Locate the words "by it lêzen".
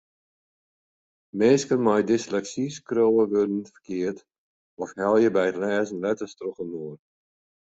5.35-6.01